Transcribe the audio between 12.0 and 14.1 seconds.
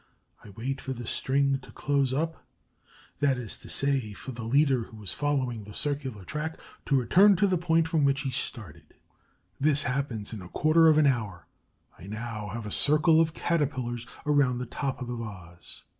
now have a circle of Caterpillars